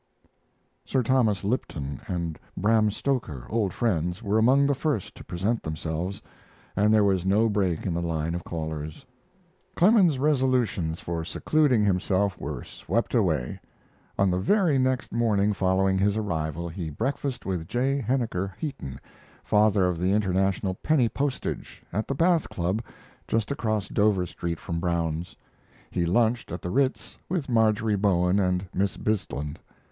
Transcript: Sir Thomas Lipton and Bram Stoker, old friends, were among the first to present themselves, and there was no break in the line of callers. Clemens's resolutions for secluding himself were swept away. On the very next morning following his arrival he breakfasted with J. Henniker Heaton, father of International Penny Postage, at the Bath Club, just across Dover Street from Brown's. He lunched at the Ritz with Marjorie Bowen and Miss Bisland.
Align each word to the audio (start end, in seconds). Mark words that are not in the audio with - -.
Sir 0.83 1.03
Thomas 1.03 1.43
Lipton 1.43 2.01
and 2.07 2.39
Bram 2.57 2.89
Stoker, 2.89 3.45
old 3.51 3.71
friends, 3.71 4.23
were 4.23 4.39
among 4.39 4.65
the 4.65 4.73
first 4.73 5.13
to 5.13 5.23
present 5.23 5.61
themselves, 5.61 6.23
and 6.75 6.91
there 6.91 7.03
was 7.03 7.23
no 7.23 7.47
break 7.49 7.85
in 7.85 7.93
the 7.93 8.01
line 8.01 8.33
of 8.33 8.43
callers. 8.43 9.05
Clemens's 9.75 10.17
resolutions 10.17 10.99
for 11.01 11.23
secluding 11.23 11.85
himself 11.85 12.35
were 12.39 12.63
swept 12.63 13.13
away. 13.13 13.59
On 14.17 14.31
the 14.31 14.39
very 14.39 14.79
next 14.79 15.11
morning 15.11 15.53
following 15.53 15.99
his 15.99 16.17
arrival 16.17 16.67
he 16.67 16.89
breakfasted 16.89 17.45
with 17.45 17.67
J. 17.67 18.01
Henniker 18.01 18.55
Heaton, 18.57 18.99
father 19.43 19.85
of 19.87 20.01
International 20.01 20.73
Penny 20.73 21.09
Postage, 21.09 21.83
at 21.93 22.07
the 22.07 22.15
Bath 22.15 22.49
Club, 22.49 22.81
just 23.27 23.51
across 23.51 23.87
Dover 23.87 24.25
Street 24.25 24.59
from 24.59 24.79
Brown's. 24.79 25.35
He 25.91 26.07
lunched 26.07 26.51
at 26.51 26.63
the 26.63 26.71
Ritz 26.71 27.19
with 27.29 27.47
Marjorie 27.47 27.95
Bowen 27.97 28.39
and 28.39 28.65
Miss 28.73 28.97
Bisland. 28.97 29.57